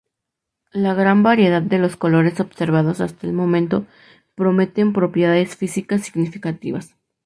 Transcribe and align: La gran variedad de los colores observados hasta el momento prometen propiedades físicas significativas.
La 0.73 0.95
gran 0.95 1.21
variedad 1.21 1.61
de 1.61 1.77
los 1.77 1.95
colores 1.95 2.39
observados 2.39 3.01
hasta 3.01 3.27
el 3.27 3.33
momento 3.33 3.85
prometen 4.35 4.93
propiedades 4.93 5.55
físicas 5.55 6.01
significativas. 6.01 6.95